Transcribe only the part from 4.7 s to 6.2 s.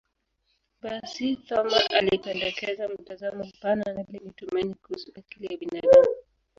kuhusu akili ya binadamu.